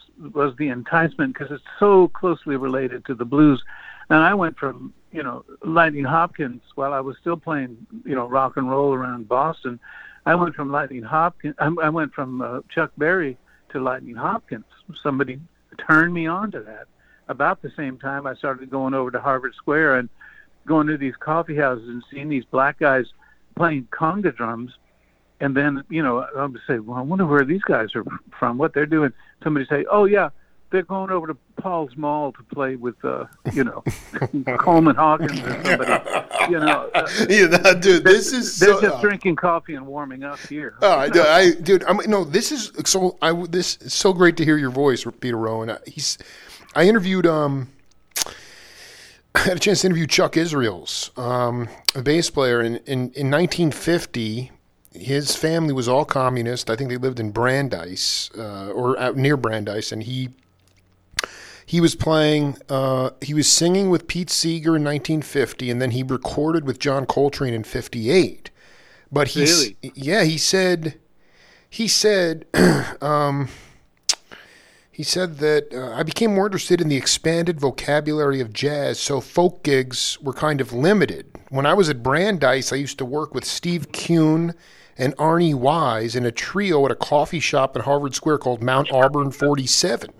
[0.56, 3.62] the enticement because it's so closely related to the blues.
[4.08, 8.26] And I went from you know Lightning Hopkins while I was still playing you know
[8.26, 9.80] rock and roll around Boston.
[10.26, 11.54] I went from Lightning Hopkins.
[11.58, 13.38] I, I went from uh, Chuck Berry
[13.70, 14.66] to Lightning Hopkins.
[15.02, 15.40] Somebody
[15.78, 16.86] turned me on to that.
[17.28, 20.08] About the same time, I started going over to Harvard Square and
[20.66, 23.06] going to these coffee houses and seeing these black guys
[23.56, 24.72] playing conga drums
[25.40, 28.05] and then you know I would say, well, I wonder where these guys are
[28.38, 29.12] from, what they're doing.
[29.42, 30.31] Somebody say, oh yeah,
[30.70, 33.83] they're going over to Paul's Mall to play with, uh, you know,
[34.59, 35.92] Coleman Hawkins or somebody.
[36.48, 38.81] You know, uh, dude, this is they're so.
[38.81, 40.76] just drinking coffee and warming up here.
[40.81, 42.24] Oh, I, I, dude, I'm no.
[42.24, 43.18] This is so.
[43.20, 45.76] I this is so great to hear your voice, Peter Rowan.
[45.87, 46.18] He's.
[46.74, 47.26] I interviewed.
[47.26, 47.68] Um,
[49.35, 53.31] I had a chance to interview Chuck Israels, um, a bass player, in, in in
[53.31, 54.53] 1950.
[54.92, 56.68] His family was all communist.
[56.68, 60.31] I think they lived in Brandeis uh, or out near Brandeis, and he
[61.64, 62.57] he was playing.
[62.68, 67.07] Uh, he was singing with Pete Seeger in 1950, and then he recorded with John
[67.07, 68.50] Coltrane in '58.
[69.12, 69.76] But he, Really?
[69.94, 70.98] yeah, he said
[71.68, 72.46] he said
[73.00, 73.48] um,
[74.90, 79.20] he said that uh, I became more interested in the expanded vocabulary of jazz, so
[79.20, 81.26] folk gigs were kind of limited.
[81.48, 84.55] When I was at Brandeis, I used to work with Steve Kuhn
[85.00, 88.92] and Arnie Wise in a trio at a coffee shop in Harvard Square called Mount
[88.92, 90.10] Auburn 47,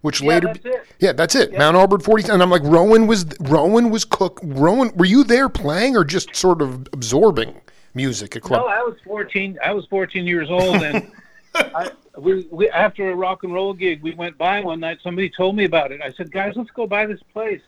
[0.00, 0.86] which later that's it.
[1.00, 1.58] yeah, that's it.
[1.58, 2.32] Mount Auburn 47.
[2.32, 4.38] And I'm like, Rowan was Rowan was cook.
[4.44, 7.60] Rowan, were you there playing or just sort of absorbing
[7.94, 8.62] music at club?
[8.62, 9.58] No, I was 14.
[9.62, 11.10] I was 14 years old, and
[11.54, 14.98] I, we, we after a rock and roll gig, we went by one night.
[15.02, 16.00] Somebody told me about it.
[16.00, 17.60] I said, "Guys, let's go by this place."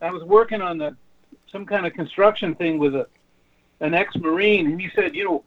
[0.00, 0.96] I was working on the
[1.52, 3.06] some kind of construction thing with a
[3.80, 5.44] an ex-marine, and he said, "You know,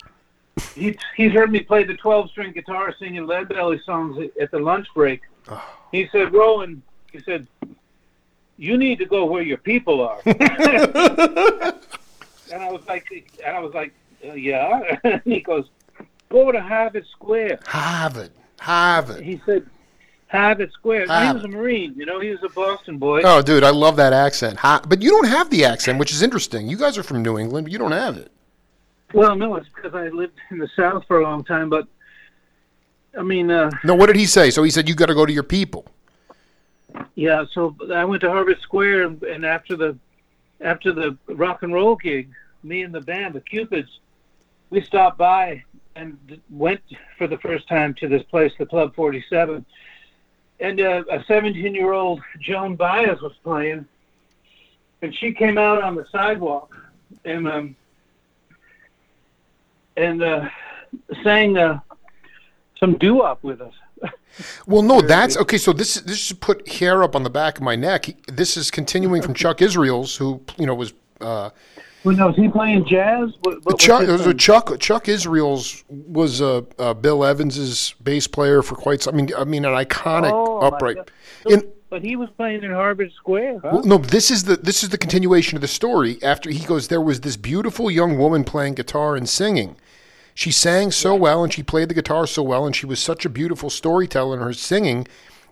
[0.74, 4.88] he he's heard me play the 12-string guitar singing Lead Belly songs at, the lunch
[4.94, 5.22] break."
[5.92, 7.48] He said, "Rowan," he said,
[8.58, 10.38] "You need to go where your people are." and
[12.54, 13.94] I was like, and I was like,
[14.28, 15.66] uh, "Yeah." and he goes,
[16.30, 18.32] "Go to Harvard Square." Harvard.
[18.60, 19.24] Harvard.
[19.24, 19.70] He said,
[20.28, 21.08] Harvard Square.
[21.08, 23.22] Now, he was a Marine, you know, he was a Boston boy.
[23.24, 24.58] Oh, dude, I love that accent.
[24.58, 26.68] Ha- but you don't have the accent, which is interesting.
[26.68, 28.32] You guys are from New England, but you don't have it.
[29.16, 31.88] Well, no, it's because I lived in the South for a long time, but
[33.18, 34.50] I mean, uh, No, what did he say?
[34.50, 35.86] So he said you got to go to your people.
[37.16, 37.46] yeah.
[37.54, 39.98] So I went to Harvard Square, and, and after the
[40.60, 42.30] after the rock and roll gig,
[42.64, 44.00] me and the band, the Cupids,
[44.70, 45.64] we stopped by
[45.96, 46.18] and
[46.50, 46.82] went
[47.18, 49.66] for the first time to this place, the Club Forty Seven,
[50.60, 53.86] and uh, a seventeen-year-old Joan Baez was playing,
[55.02, 56.76] and she came out on the sidewalk
[57.24, 57.76] and um,
[59.98, 60.50] and uh,
[61.24, 61.80] sang uh,
[62.80, 63.74] some doo-wop with us.
[64.68, 65.58] Well, no, that's okay.
[65.58, 68.08] So this is this should put hair up on the back of my neck.
[68.28, 71.52] This is continuing from Chuck Israels, who you know was uh,
[72.04, 73.30] Well, now, was he playing jazz?
[73.44, 74.02] What, what Chuck.
[74.02, 74.38] his It was a thing?
[74.38, 74.78] Chuck.
[74.82, 79.14] Chuck Israels was uh, uh, Bill Evans's bass player for quite some.
[79.14, 80.98] I mean, I mean, an iconic Oh, upright.
[80.98, 81.12] God.
[81.50, 83.70] In, But he was playing in Harvard Square, huh?
[83.72, 86.22] Well, no, this is the this is the continuation of the story.
[86.22, 89.78] After he goes, there was this beautiful young woman playing guitar and singing.
[90.36, 93.26] She sang so well and she played the guitar so well and she was such
[93.26, 95.08] a beautiful storyteller in her singing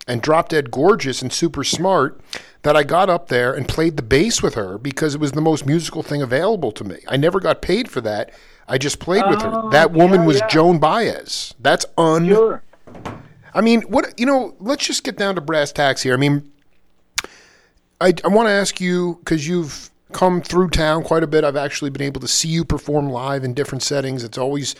[0.06, 2.20] and drop dead gorgeous and super smart
[2.62, 5.40] that I got up there and played the bass with her because it was the
[5.40, 6.98] most musical thing available to me.
[7.08, 8.30] I never got paid for that.
[8.68, 9.50] I just played with her.
[9.52, 10.48] Oh, That woman yeah, was yeah.
[10.48, 11.54] Joan Baez.
[11.58, 12.62] That's un Sure.
[13.54, 14.54] I mean, what you know?
[14.58, 16.12] Let's just get down to brass tacks here.
[16.12, 16.50] I mean,
[18.00, 21.44] I, I want to ask you because you've come through town quite a bit.
[21.44, 24.24] I've actually been able to see you perform live in different settings.
[24.24, 24.74] It's always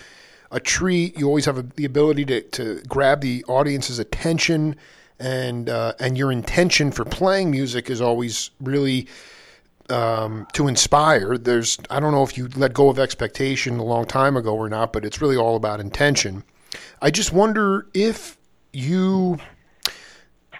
[0.51, 1.18] a treat.
[1.18, 4.77] You always have a, the ability to, to grab the audience's attention,
[5.18, 9.07] and uh, and your intention for playing music is always really
[9.90, 11.37] um, to inspire.
[11.37, 14.68] There's I don't know if you let go of expectation a long time ago or
[14.68, 16.44] not, but it's really all about intention.
[17.03, 18.38] I just wonder if
[18.73, 19.38] you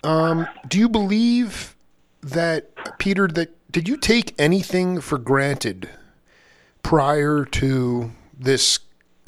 [0.03, 1.77] um, do you believe
[2.23, 5.89] that Peter that did you take anything for granted
[6.83, 8.79] prior to this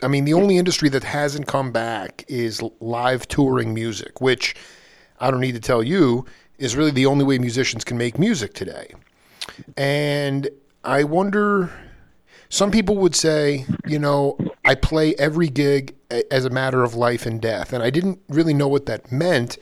[0.03, 4.55] I mean the only industry that hasn't come back is live touring music which
[5.19, 6.27] I don't need to tell you
[6.59, 8.93] is really the only way musicians can make music today.
[9.77, 10.49] And
[10.85, 11.71] I wonder
[12.49, 15.95] some people would say, you know, I play every gig
[16.31, 17.73] as a matter of life and death.
[17.73, 19.59] And I didn't really know what that meant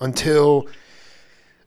[0.00, 0.66] until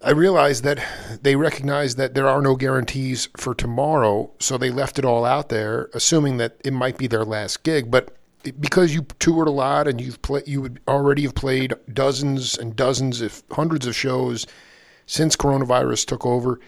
[0.05, 0.85] I realized that
[1.23, 4.29] they recognized that there are no guarantees for tomorrow.
[4.39, 7.89] So they left it all out there, assuming that it might be their last gig.
[7.89, 8.15] But
[8.59, 12.75] because you toured a lot and you've play, you would already have played dozens and
[12.75, 14.45] dozens, if hundreds of shows
[15.07, 16.59] since coronavirus took over,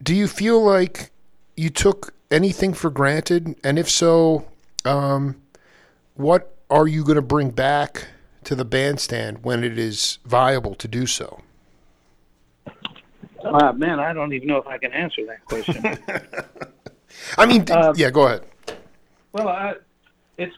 [0.00, 1.10] do you feel like
[1.56, 3.56] you took anything for granted?
[3.64, 4.46] And if so,
[4.84, 5.42] um,
[6.14, 8.06] what are you going to bring back
[8.44, 11.43] to the bandstand when it is viable to do so?
[13.44, 15.82] Uh, man, I don't even know if I can answer that question.
[17.38, 18.44] I mean, Uh, yeah, go ahead.
[19.32, 19.74] well, I,
[20.38, 20.54] it's,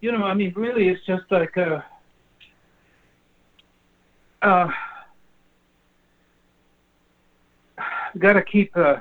[0.00, 1.80] you know, I mean, really, it's just like, uh,
[4.42, 4.70] uh,
[8.18, 8.96] got to keep, uh,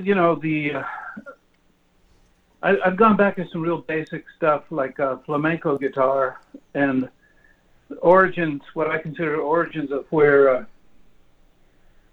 [0.00, 0.74] you know, the.
[0.74, 0.82] Uh,
[2.62, 6.40] I, I've gone back to some real basic stuff like uh, flamenco guitar
[6.74, 7.10] and
[8.00, 10.64] origins, what I consider origins of where uh,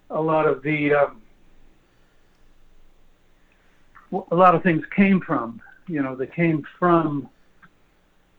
[0.10, 1.22] a lot of the um,
[4.32, 5.62] a lot of things came from.
[5.88, 7.30] You know, they came from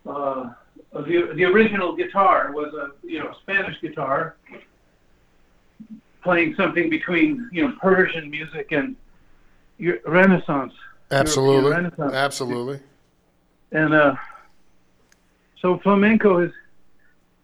[0.07, 0.51] uh,
[0.93, 4.37] the the original guitar was a you know Spanish guitar,
[6.23, 8.97] playing something between you know Persian music and
[10.07, 10.73] Renaissance.
[11.11, 11.71] Absolutely.
[11.71, 12.13] Renaissance.
[12.15, 12.81] Absolutely.
[13.73, 14.15] And uh,
[15.61, 16.53] so flamenco is,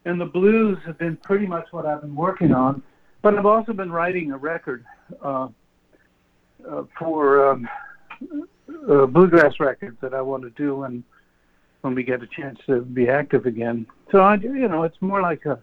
[0.04, 2.82] and the blues have been pretty much what I've been working on.
[3.22, 4.84] But I've also been writing a record
[5.22, 5.48] uh,
[6.68, 7.68] uh, for um,
[8.88, 11.04] uh, bluegrass records that I want to do when
[11.82, 13.86] when we get a chance to be active again.
[14.10, 15.60] So I, you know, it's more like a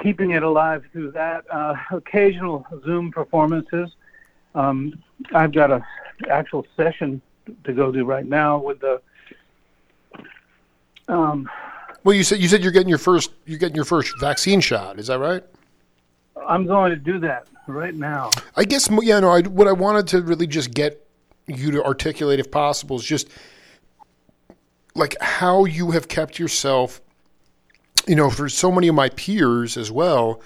[0.00, 1.44] keeping it alive through that.
[1.50, 3.90] Uh, occasional Zoom performances.
[4.54, 5.02] Um,
[5.34, 5.84] I've got a
[6.30, 7.20] actual session
[7.64, 9.00] to go to right now with the
[11.08, 11.48] um,
[12.06, 15.00] Well, you said you said you're getting your first you're getting your first vaccine shot.
[15.00, 15.42] Is that right?
[16.46, 18.30] I'm going to do that right now.
[18.54, 19.18] I guess yeah.
[19.18, 21.04] No, I, what I wanted to really just get
[21.48, 23.28] you to articulate, if possible, is just
[24.94, 27.00] like how you have kept yourself.
[28.06, 30.40] You know, for so many of my peers as well.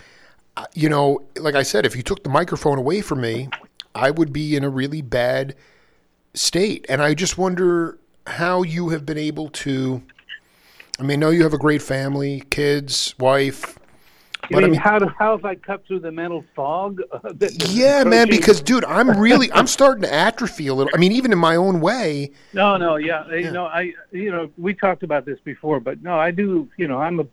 [0.73, 3.51] You know, like I said, if you took the microphone away from me,
[3.95, 5.57] I would be in a really bad
[6.33, 10.03] state, and I just wonder how you have been able to.
[11.01, 13.79] I mean, know you have a great family, kids, wife.
[14.51, 17.01] You But I mean, mean- how do, how have I cut through the mental fog?
[17.69, 18.29] Yeah, man.
[18.29, 20.91] Because, dude, I'm really, I'm starting to atrophy a little.
[20.95, 22.33] I mean, even in my own way.
[22.53, 26.19] no, no, yeah, you know, I, you know, we talked about this before, but no,
[26.19, 27.27] I do, you know, I'm a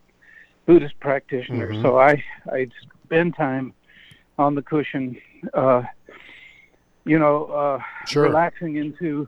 [0.65, 1.81] Buddhist practitioner, Mm-hmm.
[1.81, 2.67] so I, I
[3.05, 3.73] spend time
[4.37, 5.17] on the cushion,
[5.53, 5.83] uh,
[7.05, 8.23] you know, uh, Sure.
[8.23, 9.27] relaxing into,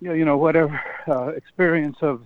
[0.00, 2.22] you know, you know whatever uh, experience of,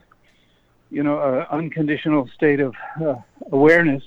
[0.90, 2.74] you know, an unconditional state of
[3.05, 3.16] uh,
[3.53, 4.03] awareness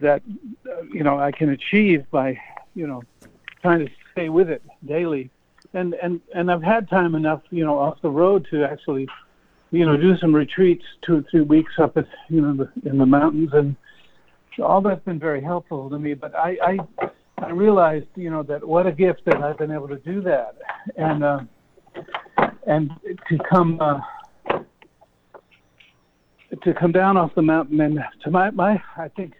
[0.00, 0.22] that,
[0.70, 2.38] uh, you know, I can achieve by,
[2.74, 3.02] you know,
[3.62, 5.30] trying to stay with it daily.
[5.74, 9.08] And, and, and I've had time enough, you know, off the road to actually,
[9.70, 12.98] you know, do some retreats two or three weeks up at, you know, the, in
[12.98, 13.50] the mountains.
[13.52, 13.76] And
[14.62, 16.14] all that's been very helpful to me.
[16.14, 19.88] But I, I, I realized, you know, that what a gift that I've been able
[19.88, 20.56] to do that.
[20.96, 21.40] And, uh,
[22.66, 22.90] and
[23.28, 24.00] to come, uh,
[26.62, 29.34] to come down off the mountain and to my, my I think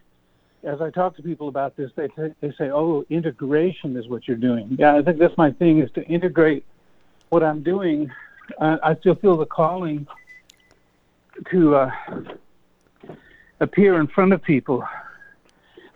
[0.63, 4.29] as I talk to people about this, they t- they say, "Oh, integration is what
[4.29, 6.65] you're doing." Yeah, I think that's my thing is to integrate
[7.31, 8.11] what I'm doing.
[8.59, 10.07] Uh, I still feel the calling
[11.51, 11.91] to uh,
[13.61, 14.85] appear in front of people,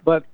[0.04, 0.24] but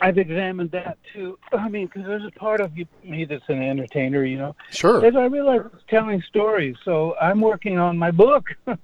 [0.00, 1.38] I've examined that too.
[1.52, 4.54] I mean, because there's a part of you, me that's an entertainer, you know.
[4.70, 5.04] Sure.
[5.04, 8.46] As I realize, telling stories, so I'm working on my book.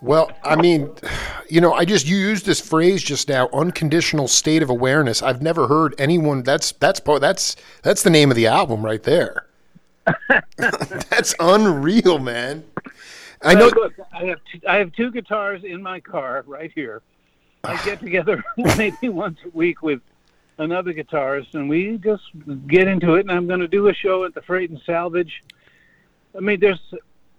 [0.00, 0.90] Well, I mean,
[1.48, 5.22] you know, I just you used this phrase just now, unconditional state of awareness.
[5.22, 6.42] I've never heard anyone.
[6.42, 9.46] That's that's that's that's the name of the album right there.
[10.56, 12.64] that's unreal, man.
[13.42, 13.66] I know.
[13.66, 17.02] Look, I have two, I have two guitars in my car right here.
[17.64, 20.00] I get together maybe once a week with
[20.58, 22.24] another guitarist, and we just
[22.66, 23.20] get into it.
[23.20, 25.42] And I'm going to do a show at the Freight and Salvage.
[26.36, 26.80] I mean, there's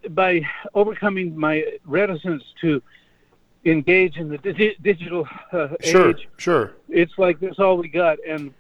[0.09, 0.41] by
[0.73, 2.81] overcoming my reticence to
[3.65, 6.27] engage in the digi- digital uh, Sure, age.
[6.37, 6.73] sure.
[6.89, 8.53] It's like that's all we got, and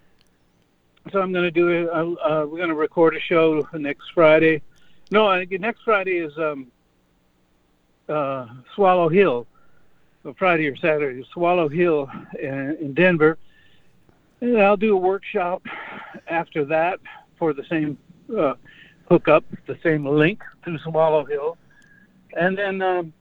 [1.11, 1.89] so I'm going to do it.
[1.89, 4.61] Uh, uh, we're going to record a show next Friday.
[5.09, 6.67] No, I, next Friday is um,
[8.07, 9.47] uh, Swallow Hill,
[10.23, 12.09] uh, Friday or Saturday, Swallow Hill
[12.39, 13.37] in, in Denver.
[14.41, 15.63] And I'll do a workshop
[16.27, 16.99] after that
[17.37, 17.97] for the same
[18.35, 18.55] uh,
[19.07, 21.57] hookup, the same link to Swallow Hill.
[22.33, 23.13] And then um,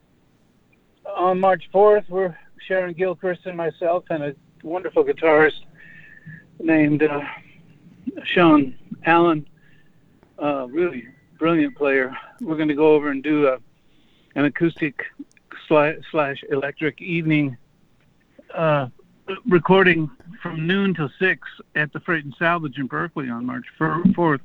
[1.05, 5.61] on March 4th, we're Sharon Gilchrist and myself and a wonderful guitarist
[6.59, 7.21] named uh,
[8.25, 9.47] Sean Allen,
[10.43, 11.07] uh, really
[11.39, 12.17] brilliant player.
[12.41, 13.59] We're going to go over and do a,
[14.37, 15.05] an acoustic
[15.69, 17.59] slash electric evening
[18.55, 18.89] uh,
[19.47, 20.11] recording
[20.43, 23.67] from noon till six at the Freight and Salvage in Berkeley on March
[24.15, 24.41] fourth,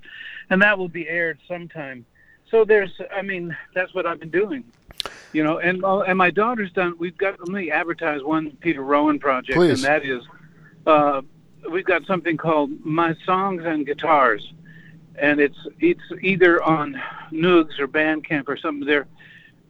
[0.49, 2.05] and that will be aired sometime.
[2.51, 4.63] So there's, I mean, that's what I've been doing,
[5.33, 5.59] you know.
[5.59, 6.95] And uh, and my daughter's done.
[6.99, 9.83] We've got let me advertise one Peter Rowan project, Please.
[9.83, 10.23] and that is,
[10.85, 11.21] uh,
[11.69, 14.53] we've got something called My Songs and Guitars,
[15.17, 18.85] and it's it's either on Nugs or Bandcamp or something.
[18.87, 19.07] They're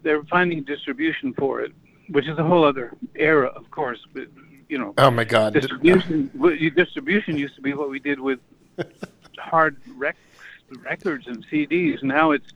[0.04, 1.72] they're finding distribution for it,
[2.10, 4.00] which is a whole other era, of course.
[4.14, 4.28] But
[4.70, 5.54] you know, Oh my God.
[5.54, 6.30] distribution
[6.76, 8.40] distribution used to be what we did with
[9.38, 10.18] hard rec-
[10.84, 12.02] records and CDs.
[12.04, 12.48] Now it's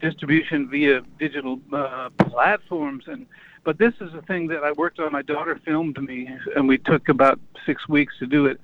[0.00, 3.26] distribution via digital uh, platforms and
[3.64, 5.12] but this is a thing that I worked on.
[5.12, 8.58] My daughter filmed me, and we took about six weeks to do it.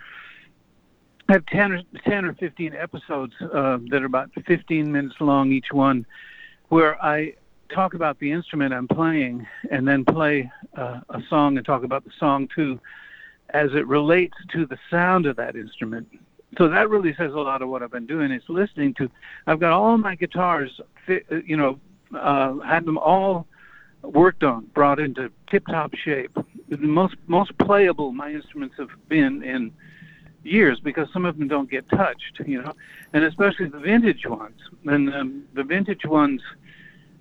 [1.29, 5.53] I have 10 or, 10 or 15 episodes uh, that are about 15 minutes long
[5.53, 6.07] each one,
[6.69, 7.35] where I
[7.69, 12.05] talk about the instrument I'm playing and then play uh, a song and talk about
[12.05, 12.81] the song too,
[13.51, 16.09] as it relates to the sound of that instrument.
[16.59, 19.11] So that really says a lot of what I've been doing is listening to.
[19.47, 21.81] I've got all my guitars, uh, you know,
[22.17, 23.47] uh, had them all
[24.03, 26.37] worked on, brought into tip-top shape.
[26.69, 29.73] The most most playable my instruments have been in
[30.45, 32.73] years because some of them don't get touched, you know,
[33.13, 34.61] and especially the vintage ones.
[34.85, 36.43] And um, the vintage ones,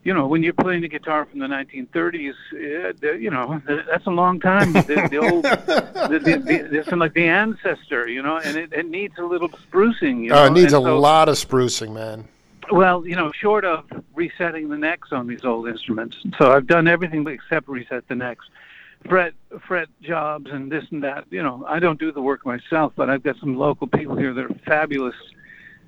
[0.04, 4.12] you know, when you're playing the guitar from the 1930s, yeah, you know, that's a
[4.12, 4.74] long time.
[4.74, 8.88] The, the old, the, the, the, it's like the ancestor, you know, and it, it
[8.88, 10.24] needs a little sprucing.
[10.24, 10.43] You know?
[10.43, 12.28] Uh, it needs a so- lot of sprucing, man.
[12.70, 16.18] well, you know, short of resetting the necks on these old instruments.
[16.38, 18.45] So I've done everything except reset the necks.
[19.08, 21.26] Fret fret jobs and this and that.
[21.30, 24.34] You know, I don't do the work myself, but I've got some local people here
[24.34, 25.16] that are fabulous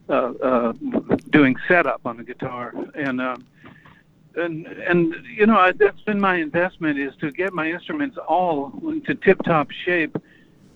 [0.09, 0.73] uh, uh,
[1.29, 2.73] doing setup on the guitar.
[2.93, 3.37] And uh,
[4.37, 8.71] and and you know, I, that's been my investment is to get my instruments all
[8.87, 10.17] into tip-top shape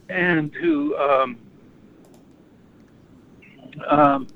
[0.10, 1.38] and to um,
[3.88, 4.28] um,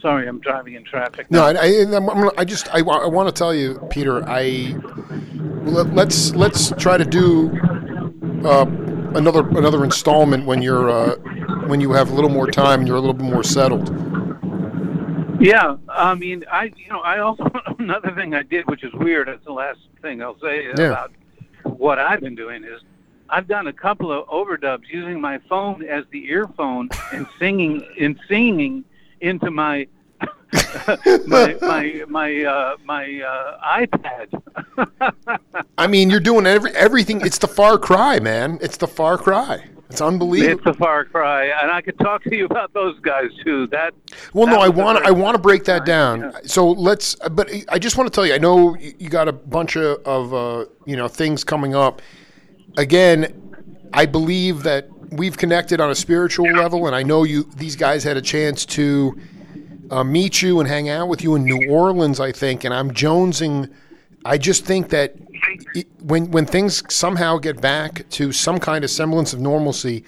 [0.00, 1.30] sorry, I'm driving in traffic.
[1.30, 4.26] No, I, I, I just I, I want to tell you, Peter.
[4.28, 4.76] I
[5.64, 7.50] let, let's let's try to do
[8.44, 8.66] uh,
[9.14, 11.16] another another installment when you're uh,
[11.66, 13.88] when you have a little more time and you're a little bit more settled.
[15.40, 19.28] Yeah, I mean, I you know, I also another thing I did, which is weird.
[19.28, 20.72] That's the last thing I'll say Yeah.
[20.72, 21.12] about
[21.64, 22.80] what I've been doing is
[23.30, 28.18] I've done a couple of overdubs using my phone as the earphone and singing and
[28.28, 28.84] singing
[29.20, 29.86] into my
[31.26, 34.42] my my my uh, my uh, iPad.
[35.78, 37.22] I mean, you're doing every everything.
[37.24, 38.58] It's the Far Cry, man.
[38.60, 39.64] It's the Far Cry.
[39.90, 40.58] It's unbelievable.
[40.58, 43.66] it's a far cry, and I could talk to you about those guys too.
[43.68, 43.92] That
[44.32, 46.20] Well, no, that I want I want to break that down.
[46.20, 46.30] yeah.
[46.44, 47.16] So let's.
[47.32, 50.32] But I just want to tell you, I know you got a bunch of, of
[50.32, 52.02] uh, you know things coming up.
[52.76, 53.52] Again,
[53.92, 57.42] I believe that we've connected on a spiritual level, and I know you.
[57.56, 59.18] These guys had a chance to
[59.90, 62.92] uh, meet you and hang out with you in New Orleans, I think, and I'm
[62.92, 63.70] jonesing.
[64.24, 65.14] I just think that
[66.02, 70.04] when when things somehow get back to some kind of semblance of normalcy,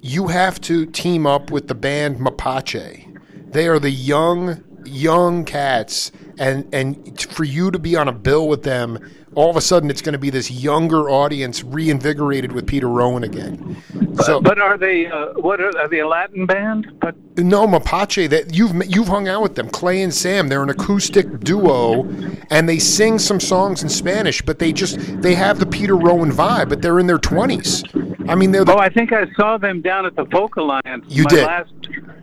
[0.00, 3.06] you have to team up with the band Mapache.
[3.52, 8.48] They are the young, young cats, and and for you to be on a bill
[8.48, 8.98] with them,
[9.34, 13.24] all of a sudden it's going to be this younger audience reinvigorated with Peter Rowan
[13.24, 13.76] again.
[14.22, 15.06] So But are they?
[15.06, 16.00] Uh, what are, are they?
[16.00, 16.98] A Latin band?
[17.00, 18.28] But no, Mapache.
[18.28, 20.48] That you've you've hung out with them, Clay and Sam.
[20.48, 22.08] They're an acoustic duo,
[22.50, 24.42] and they sing some songs in Spanish.
[24.42, 26.68] But they just they have the Peter Rowan vibe.
[26.68, 27.84] But they're in their twenties.
[28.28, 31.04] I mean, they're the oh, I think I saw them down at the Folk Alliance.
[31.08, 31.46] You my did.
[31.46, 31.72] Last,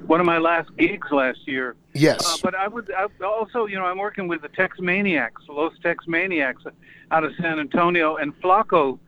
[0.07, 1.75] one of my last gigs last year.
[1.93, 2.25] yes.
[2.25, 6.65] Uh, but I would I also, you know, I'm working with the Texmaniacs, Los Texmaniacs,
[7.11, 8.99] out of San Antonio, and Flaco.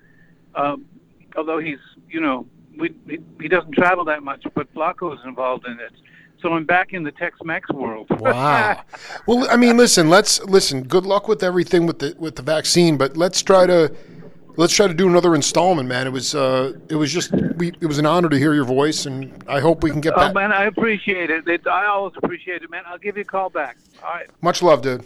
[0.55, 0.85] Um,
[1.35, 1.79] although he's,
[2.09, 2.45] you know,
[2.77, 5.93] we, he, he doesn't travel that much, but Flaco is involved in it.
[6.41, 8.07] So I'm back in the Tex-Mex world.
[8.11, 8.81] Wow.
[9.27, 10.09] well, I mean, listen.
[10.09, 10.83] Let's listen.
[10.83, 13.93] Good luck with everything with the with the vaccine, but let's try to
[14.59, 16.05] let's try to do another installment, man.
[16.05, 19.05] It was uh, it was just we, it was an honor to hear your voice,
[19.05, 20.33] and I hope we can get oh back.
[20.35, 21.47] man, I appreciate it.
[21.47, 21.65] it.
[21.65, 22.83] I always appreciate it, man.
[22.85, 23.77] I'll give you a call back.
[24.03, 25.05] All right, Much love, dude.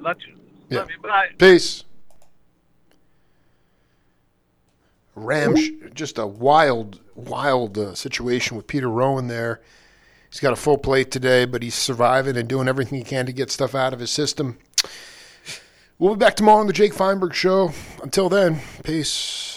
[0.00, 0.34] love you.
[0.68, 0.80] Yeah.
[0.80, 1.00] Love you.
[1.00, 1.28] Bye.
[1.38, 1.84] Peace.
[5.14, 5.56] Ram,
[5.94, 9.62] just a wild, wild uh, situation with Peter Rowan there.
[10.28, 13.32] He's got a full plate today, but he's surviving and doing everything he can to
[13.32, 14.58] get stuff out of his system.
[15.98, 17.72] We'll be back tomorrow on the Jake Feinberg Show.
[18.02, 19.55] Until then, peace.